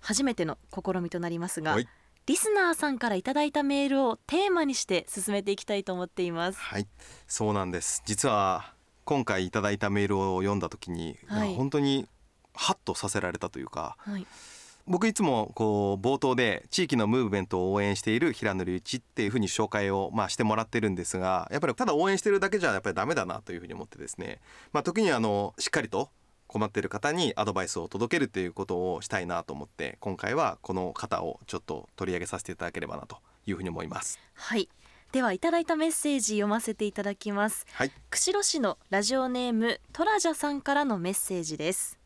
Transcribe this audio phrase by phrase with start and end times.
[0.00, 1.88] 初めての試みとなりますが、はい。
[2.26, 6.58] リスナーさんからいただいたメールをテーマにして進めていきたいと思っています。
[6.58, 6.86] はい。
[7.26, 8.02] そうなんです。
[8.04, 8.74] 実は
[9.04, 11.54] 今回いただいたメールを読んだ時に、はい。
[11.54, 12.06] 本当に
[12.58, 14.26] ハッとさせられたというかはい。
[14.88, 24.40] 僕いつもこう冒頭で地域のムーブメントを応援している平野隆一っていうふうに紹介をまあしてもらってるんですがやっぱりただ応援してるだけじゃやっぱりダメだなというふうに思ってですね、
[24.72, 26.08] まあ、時にはあのしっかりと
[26.48, 34.18] 困っている方にアドバイスを届けるっていうことをしたいなと思って今回はこの方をちょっと取り上げさせていただければなというふうに思います。
[34.34, 34.68] はい。
[35.12, 37.66] ではいただいたメッセージ読ませていただきます。
[37.72, 41.98] はい、釧路市のラジオネームトラジャさんからのメッセージです。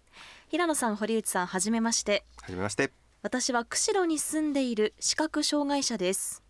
[0.48, 2.24] 平野さん堀内さんはじめまして。
[2.42, 2.92] はじめまして。
[3.22, 6.42] 私は釧路に住んでいる視覚障害者です。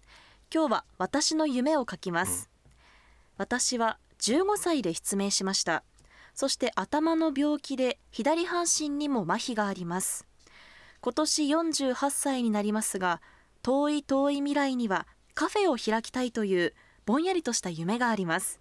[0.54, 2.50] 今日は私の夢を書きます、
[3.38, 5.82] 私は15歳で失明しました
[6.34, 10.26] そして頭の病気で左半身にも麻痺があります。
[11.00, 13.20] 今年48歳になりますが
[13.62, 16.74] 遠い遠い未来にはカフェを開きたいという
[17.06, 18.60] ぼんやりとした夢があります。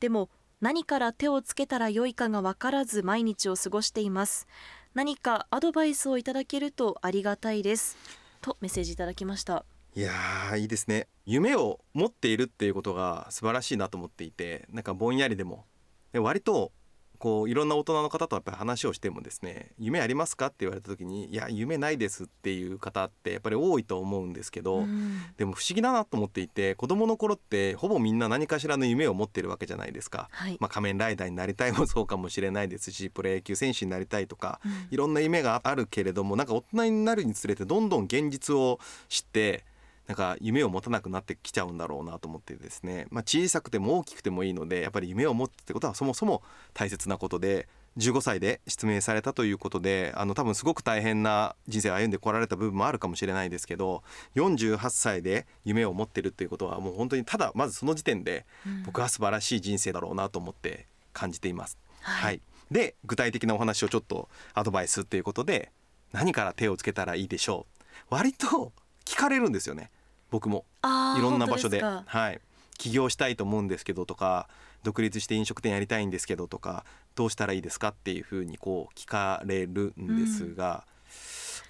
[0.00, 4.46] でも何から手をつけたらよいかが分からず毎日を過ごしています。
[4.94, 7.96] 何かアドバイスをいただけるとありがたいです。
[8.40, 9.64] とメッセージいただきました。
[9.94, 11.08] いやーいいですね。
[11.26, 15.64] 夢を持っているっていうことが素晴らしいなと思っていてなんかぼんやりでも。
[16.12, 16.72] で割と
[17.20, 20.46] こういろんな大人の方とやっぱり話をしてもですね夢ありますか？
[20.46, 25.20] って言われた時にいや夢ないですっていう方ってやっぱり多いと思うんですけど、うん。
[25.36, 30.28] でも不思議だなと思っていて子供の頃ってほぼみんな何かしらの夢を持ってるわけじゃないですか。
[30.32, 34.72] はい、まあ、仮面ライダーになりたいもそうかもしれないですしプロ野球選手になりたいとかうん。
[34.90, 39.64] いろんな夢があるけれどもなんか大人になるにつれてどんどん現実を知って
[40.10, 46.42] なんか夢を持たなくなってきちゃうんだろうなと思ってですね、まあ、小さくても大きくてもいいのでやっぱり夢を持つってことはそもそも
[46.74, 54.02] 大切なことで15歳で失明されたということであの多分すごく大変な人生を歩んでこられた部分もあるかもしれないですけど
[54.34, 58.82] 48歳で夢を持ってるっていうことはもう本当にただまずその時点でうん。
[58.82, 61.78] 僕は素晴らしい人生だろうなと思って感じています。
[62.00, 62.24] はい。
[62.24, 62.40] はい、
[62.72, 65.70] で具体的なお話をちょっとアドバイスっていうことで
[66.10, 67.84] 何から手をつけたらいいでしょう。
[68.10, 68.72] 割と
[69.04, 69.90] 聞かれるんですよね
[70.30, 70.64] 僕も。
[70.82, 71.82] いろんな場所で。
[71.82, 72.40] はい、
[72.78, 74.48] 起業したいと思うんですけどとか
[74.82, 80.84] 独立して飲食店やりたいんですけどとかどうしたらいいですかっていうふうにこう聞かれるんですが、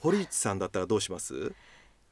[0.01, 1.53] 堀内さんだったらどうします？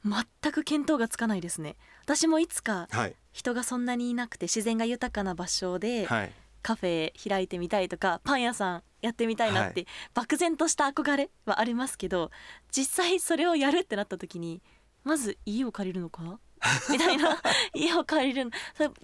[0.03, 1.75] 全く見当がつかないですね。
[2.03, 3.15] 私もいつかはい。
[3.31, 6.31] 人がそんなにいなくて自然が豊かな場所ではい。
[6.61, 12.31] カフェ開いてみたいとかパン屋さんやってみたいなって、漠然とした憧れはありますけど
[12.69, 14.61] 実際それをやるってなった時に
[15.09, 16.39] まず家を借りるのか？
[16.91, 17.41] みたいな。
[17.73, 18.51] 家を借りる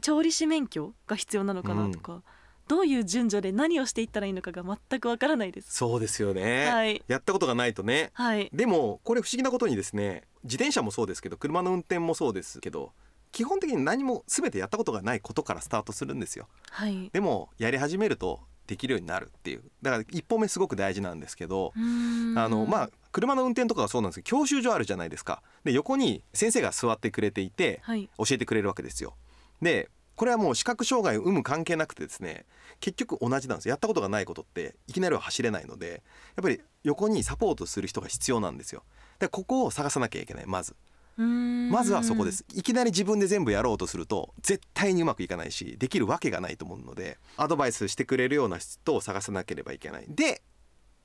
[0.01, 1.89] 調理師免許が必要なのかな？
[1.89, 2.21] とか、
[2.67, 5.73] どういう順序で何をしていったらいいのかが全くわからないです。
[5.75, 7.03] そうですよね、はい。
[7.07, 8.11] やったことがないとね。
[8.13, 12.91] はい、でもこれ不思議なことにですね自転車もそうですけど車の運転もそうですけど
[13.31, 16.47] 基本的に何も全てやったことがないことからスタートするんですよ。
[16.69, 19.63] はい、でもやり始めるとできるようになるっていう。
[19.81, 25.41] だから一歩目すごく大事なんですけどあのまあ車の運転とかはそうなんですけど教習所あるじゃないですか。
[25.63, 29.13] で横に先生が座ってくれていてはい、教えてくれるわけですよ。
[29.61, 32.43] でこれはもう視覚障害を有無関係なくてですね
[32.81, 36.03] 結局同じなんですやったことがないことっていきなりは走れないので
[36.35, 38.83] やっぱり横にサポートする人が必要なんですよ。
[39.19, 40.75] でここを探さなきゃいけないまず。
[41.17, 42.43] まずはそこです。
[42.53, 50.05] いきなり自分で全部やろうとすると絶対にうまくいかないしできるわけがないと思うのでアドバイスしてくれるような人を探さなければいけない。
[50.09, 50.41] で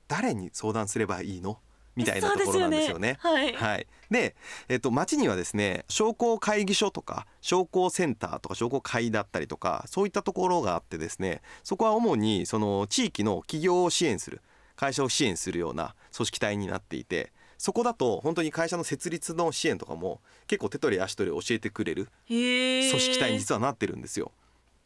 [0.09, 1.59] 誰に相談すればいいの？
[1.95, 3.17] みたいなところなんですよね。
[3.19, 4.35] はい、はい、で、
[4.69, 14.41] えっと、町にはですね商工会議所とか商工センターとか商工会だったりとかそういったところがあってですねそこは主にその地域の企業を支援する
[14.75, 24.31] 会社を支援するような組織体になっていてそこだと本当に会社の設立の支援とかも結構手取り足取り教えてくれる組織体に実はなってるんですよ。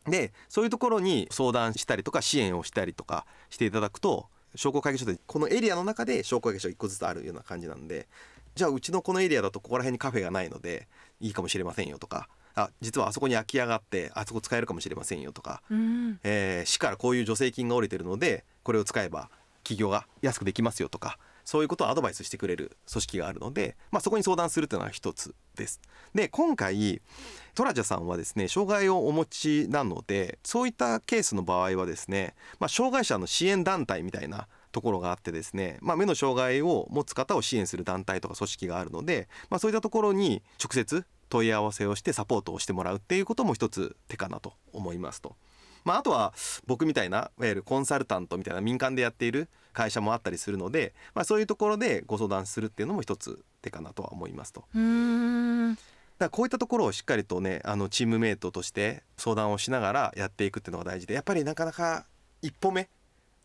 [0.06, 8.08] でそういうところに相談したりとか支援をしたりとかしていただくと商工会議所でこのエリアの中で商工会議所1個ずつあるような感じなんで
[8.56, 10.88] じゃあうちのこのエリアだとここら辺にカフェがないので
[11.20, 16.20] いいかもしれませんよとかあ実はあそこに空き家があってあそこ使えるかもしれませんよとか、うん。
[16.24, 19.30] えー市からこういう助成金が下りてるのでこれを使えば
[19.64, 25.80] 企業が安くできますよとかそういうことをアドバイスしてくれる組織があるので、まあ、そこに相談するというのは一つです。
[26.14, 27.02] で今回
[27.54, 45.36] トラジャさんはですね障害をお持ちなのでそういったケースの場合はですね、まあ、障害者の支援団体みたいなところがあってですね、まあ、目の障害を持つ方を支援する団体とか組織があるので、まあ、そういったところに直接問い合わせをしてサポートをしてもらうっていうことも一つ手かなと思いますと。
[45.86, 46.34] まあ、あとは
[46.66, 54.66] 僕みたいないわゆるコンサルタントみたいな民間でやっている会社もあったりするので、まあ、そういうところでご相談するっていうのも一つ手かなとは思いますと。
[54.74, 55.86] うーんだか
[56.20, 62.06] らこういったところをしっかりとねあのチームメイトとして相談をしながらやっていくっていうのが大事でやっぱりなかなか
[62.42, 62.90] 一歩目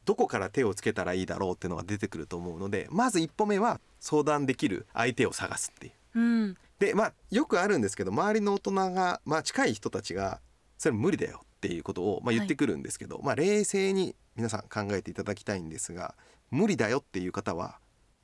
[0.04, 5.92] どこから手をつけたらいいだろうっていうのが出てくると思うのでまず一歩目は相談できる相手を探すっていう。
[6.14, 10.40] うんでまあよくあるんですけど周りの大人が、まあ、近い人たちが
[10.78, 16.14] それ無理だよっていうことを、まあ、言ってくるんですけど、まあ、冷静に皆さん考えていただきたいんですが
[16.50, 17.78] 無理だよっていう方は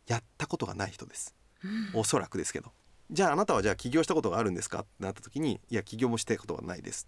[0.07, 1.35] やったことがない人です。
[1.93, 2.73] おそらくですけど。
[3.11, 7.07] じゃああなたはじゃあ起業したことがあるんですかってなった時にいや起業もしたことがないです。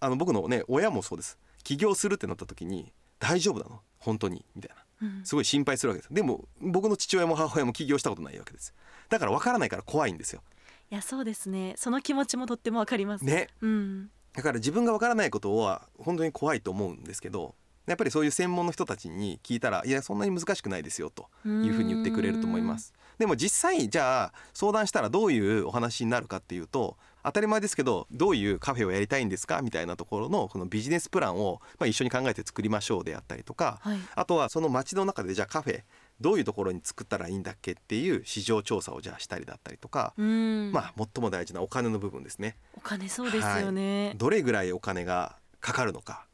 [0.00, 1.38] あの僕のね親もそうです。
[1.62, 3.82] 起業するってなった時に大丈夫なの？
[3.98, 4.44] 本当に？
[4.56, 5.08] みたいな。
[5.08, 5.24] うん。
[5.24, 6.14] すごい心配するわけです。
[6.14, 8.74] でも僕の父親も母親も起業したことないわけです。
[9.10, 10.42] だから分からないから怖いんですよ。
[10.90, 11.74] いやそうですね。
[11.76, 13.24] その気持ちもとってもわかります。
[13.24, 13.48] ね。
[13.60, 17.54] うんだから自分が分からないことは本当に怖いと思うんですけど
[17.86, 22.94] やっぱりそういう専門の人たちに聞いたらいやそんなに難しくないですよというふうに言ってくれると思います。
[23.18, 29.62] でも実際じゃあ相談したらどういうお話になるかっていうと当たり前ですけどどういうカフェをやりたいんですか？
[29.62, 33.98] みたいなところのこのビジネスプランをまあ一緒に考えて作りましょうであったりとかはい。
[34.14, 35.82] あとはその街の中でじゃあカフェ
[36.20, 40.72] どういうところに作ったらいいんだっけっていう市場調査をじゃあしたりだったりとか、うん。
[40.72, 42.56] まあ最も大事なお金の部分ですね。
[42.76, 46.26] お金そうですよね、どれぐらいお金がかかるのか。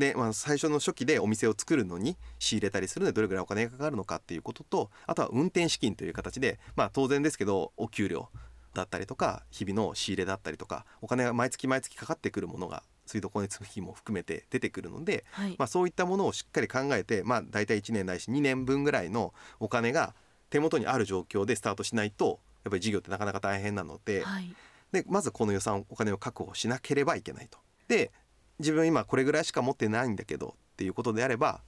[0.00, 8.30] で、まあ、最初の初期でお店を作るのに仕入れたりするのでどれぐらいお金がかかるのかっていうこととあとは運転資金という形で、まあ、当然ですけどお給料
[8.72, 20.14] だったりとか日々の仕入れだったりとかお金が毎月毎月かかってくるものが水道光熱費も含めて出てくるので、はいまあ、そういったものをしっかり考えて、まあ、大体1年ないし2年分ぐらいのお金が
[20.48, 24.54] 手元にある状況でスタートしないとやっぱり事業ってなかなか大変なので、はい
[24.92, 27.58] でまずこの予算お金を確保しなければいけないと。
[27.88, 28.10] で
[28.58, 31.62] 自分今これぐらいしか持ってないんだけどっていうことであれば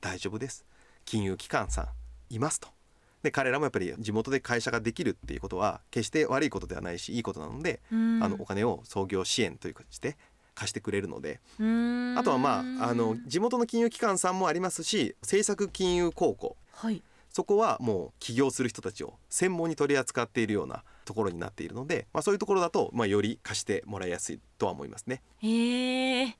[0.00, 0.64] 大丈夫です
[1.04, 1.88] 金融機関さん
[2.34, 2.68] いますと。
[3.22, 10.16] で彼らもやっぱり地元で会社ができるっていうことは決して悪いことではないしいいことなので、うんあのお金を創業支援という形で
[10.60, 11.40] 貸してくれるので。
[11.58, 12.14] うん。
[12.18, 16.56] あとはまああの地元の金融機関さんもありますし政策金融公庫。
[16.72, 17.02] はい。
[17.30, 25.22] そこはもう起業する人たちを専門に取り扱っているようなところになっているので、まあ、そういうところだと、まあ、より貸してもらいやすいとは思いますね。
[25.38, 26.36] へえ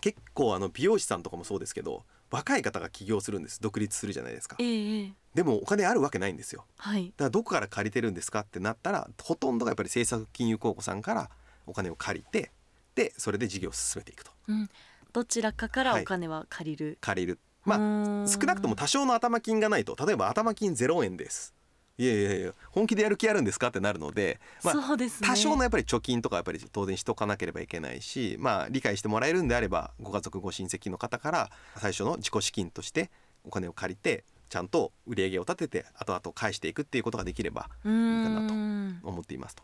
[0.00, 3.60] 結構あの美容師さんとかもそうですけど若い方が起業するんです。
[3.60, 4.56] 独立するじゃないですか。
[4.60, 5.12] ええええ。
[5.34, 6.66] でもお金あるわけないんですよ。
[6.76, 7.06] はい。
[7.06, 11.30] だからどこから借りてるんですかってなったらほとんどがやっぱり政策金融公庫さんから
[11.66, 12.50] お金を借りて
[12.94, 14.30] でそれで事業を進めていくと。
[14.48, 14.68] うん。
[15.12, 16.02] どちらかからはい。
[16.02, 17.38] お金は借りる、借りる。
[17.64, 19.96] まああ少なくとも多少の頭金がないと。
[20.04, 21.54] 例えば頭金0円です。
[21.96, 25.08] いやいやいや本気でやる気あるんですかってなるので、まあ、ね。
[25.22, 33.10] 多少のやっぱり貯金とかやっぱり当然しとかなければいけないしまあ理解してもらえるんであればご家族ご親戚の方から最初の自己資金として
[33.44, 39.00] お金を借りてちゃんと売り上げを立てて後々返していくっていうことができればういいかなとん。
[39.04, 39.62] 思っていますと。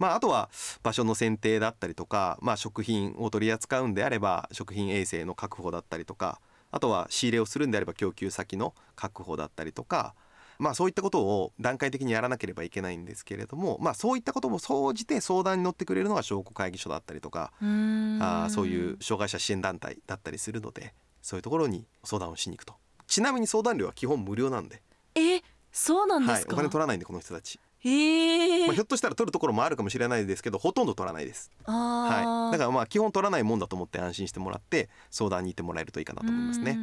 [0.00, 0.48] まあ、あとは
[0.82, 6.40] 場所の選定だったりとか、まあ、食品を取り扱うんであれば食品衛生の確保だったりとか
[6.72, 10.14] あとは仕入れをするんであれば供給先の確保だったりとか、
[10.58, 18.18] まあ、そういったことを段階的にやらなければいけないんですけれども、まあ、そういったことも総じて相談に乗ってくれるのが商工会議所だったりとかうん。
[18.22, 22.74] あーそういう障害者支援団体だったりするのでそういうところに相談をしに行くと。
[23.06, 24.80] ちなみに相談料は基本無料なんで、
[25.14, 31.50] えそうなんではい、すか、お金取らないんでこの人たち、ええまあ、ひょっとしたら取るところもあるかもしれないですけどほとんど取らないです。
[31.64, 36.78] あはい、ーだからまあ基本取らないもんだと思って安心してもらって相談に行ってもらえるといいかなと思いますね。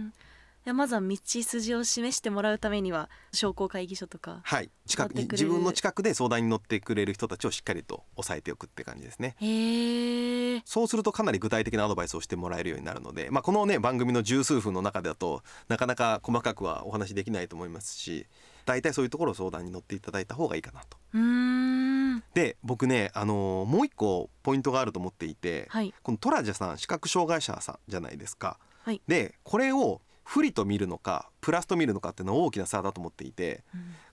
[0.68, 9.36] やまずは道筋を示してもらうためには商工会議所とかはい、近くに自分の近くで相談に乗ってくれる人たちをしっかりと抑えておくって感じですね。
[9.40, 18.28] へえそうするとかなり具体的なアドバイスをしてもらえるようになるので、まあ、このね番組の十数分の中だとなかなか細かくはお話できないと思いますし
[18.66, 20.98] 大体そういうところを相談に乗っていただいた方がいいかなと。
[21.14, 28.60] うーんで僕ね、あのーもう一個ポイントがあると思っていて、はいこのトラジャさん視覚障害者さんじゃないですか。
[28.84, 33.64] はいでこれを不利と見るのかプラスと見るのかっていうのは大きな差だと思っていて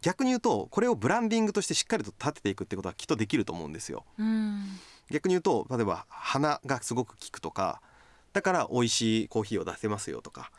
[0.00, 4.04] 逆に言うとこれをブランディングとしてしっかりと立てていくってことはきっとできると思うんですよ。
[4.16, 4.78] うん。
[5.10, 7.82] 逆に言うと例えば鼻がすごく効くとか
[8.32, 10.50] だから美味しいコーヒーを出せますよとか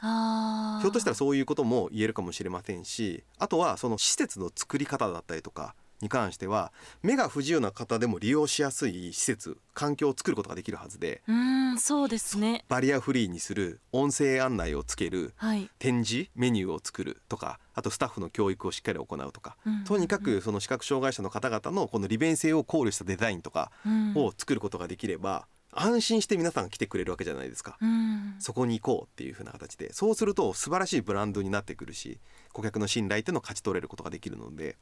[0.82, 5.74] ひょっとしたらそういうことも言えるかもしれませんしあとはその施設の作り方だったりとか
[6.06, 6.72] に関しては
[7.02, 11.36] 目が不自由な方でも利用しやすい施設環境を作ることができるはずでうー
[11.74, 12.64] んそうですね。
[12.70, 24.14] バリアフリーにする音声案内をつけるはい、展示メニューを作るとかあとスタッフの教育をしっかり行うとかうんとにかくその視覚障害者の方々のこの利便性を考慮したデザインとかうん。
[24.16, 27.78] を作ることができれば安心して皆さんが来てくれるわけじゃないですか。
[27.82, 28.36] うん。
[28.40, 29.92] そこに行こうっていう風な形で。
[29.92, 32.20] そうすると素晴らしいブランドになってくるし
[32.54, 34.78] 顧客の信頼っていうのを勝ち取れることができるので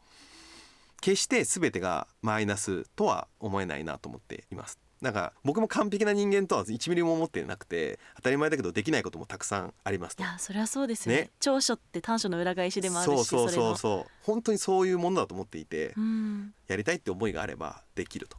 [1.04, 4.80] 決して全てがマイナスとは思えないなと思っています。
[5.02, 10.24] なんか僕も完璧な人間とは1ミリも思ってなくて当たり前だけどできないこともたくさんありますいと。
[10.24, 18.38] やそれはそうですよねね長所って短所の裏返しでもあるしそうそうそううそう本当にそういうものだと思っていてうんやりたいって思いがあればできると。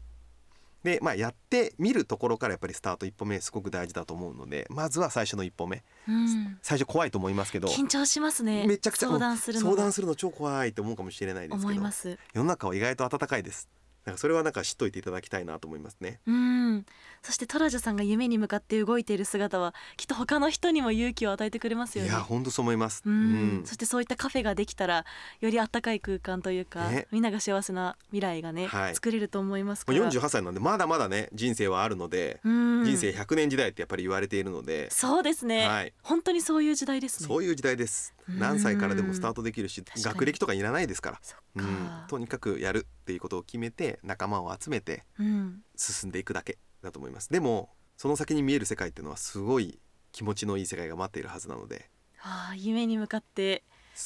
[0.84, 5.82] でまあやってみるところからやっぱりスタート一歩目すごく大事だと思うのでまずは最初の一歩目。
[6.06, 6.58] うん。
[6.62, 8.66] 最初怖いと思いますけど緊張しますね。
[8.66, 12.18] めちゃくちゃ相談するの相談するの超怖いと思うかもしれないですけど思います。
[12.34, 13.68] 世の中は意外と温かいです
[14.04, 16.20] なんかそれはなんか知っといていただきたいなと思いますね。
[16.26, 16.84] うん。
[17.22, 22.10] そしてトラジャさんが夢に向かって動いている姿はきっと他の人にも勇気を与えてくれますよね。
[22.10, 23.02] いや本当そう思います。
[23.06, 23.62] うん。
[23.64, 25.06] そしてそういったカフェができたら
[25.40, 27.06] より温かい空間というか、ね。
[27.10, 28.94] みんなが幸せな未来がね、はい。
[28.94, 32.84] 作れると思いますかもうら48歳なんでまだまだね人生はあるので、うん。
[32.84, 35.94] 人生100年時代ってやっぱり言われているので、そうですね、はい。
[36.02, 37.28] 本当にそういう時代ですね。
[37.28, 38.12] そういう時代です。
[38.18, 41.20] うん何歳からでもスタートできるし学歴とかいらないですから。
[41.56, 45.62] うん、とにかくやるっていうことを決めて仲間を集めてうん。
[45.76, 47.28] 進んでいくだけだと思います。
[47.30, 47.68] でも
[47.98, 49.78] その先に見える世界っていうのはすごい
[50.10, 51.90] 気持ちのいい世界が待っているはずなので。
[52.22, 53.62] ああ夢に向かって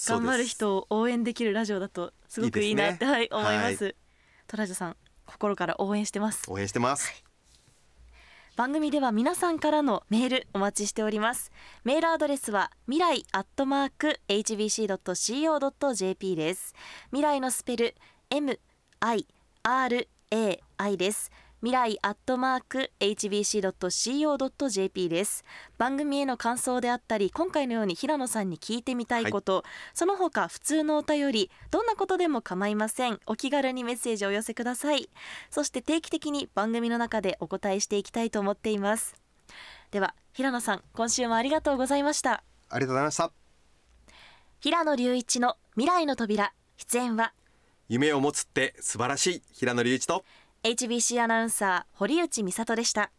[0.09, 3.11] 頑張る人を応援できるラジオだとすごくいいなってね。
[3.13, 3.95] はい、思います、
[4.49, 6.51] トラジャさん心から応援してます。
[6.51, 7.25] 応援してます。
[8.57, 11.53] 番組では皆さんからのメールお待ちしております。
[11.85, 15.55] メールアドレスは未来アットマーク hbc.co.jp
[16.35, 16.75] です。
[17.11, 17.95] 未来のスペル
[18.31, 18.59] M
[19.01, 19.27] I
[19.63, 21.31] R A I です。
[21.61, 25.45] 未来アットマーク hbc.co.jp です。
[25.77, 29.63] 番組への感想であったり今回のように平野さんに聞いてみたいこと、
[29.95, 33.21] その他普通のお便りどんなことでも構いません。
[33.27, 35.09] お気軽にメッセージをお寄せください。
[35.49, 39.15] そして定期的に番組の中でお答えしていきたいと思っています。
[39.93, 42.43] では平野さん今週もありがとうございました。
[42.69, 43.31] ありがとうございました。
[44.59, 47.33] 平野隆一の未来の扉出演は
[47.89, 49.43] 夢を持つって素晴らしい。
[49.53, 50.25] 平野隆一と。
[50.63, 53.11] HBC アナウンサー堀内美里でした。